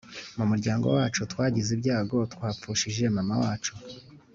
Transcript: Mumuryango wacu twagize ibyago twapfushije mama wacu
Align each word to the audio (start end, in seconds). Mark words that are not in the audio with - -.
Mumuryango 0.37 0.85
wacu 0.95 1.19
twagize 1.31 1.69
ibyago 1.77 2.17
twapfushije 2.33 3.03
mama 3.15 3.35
wacu 3.43 3.73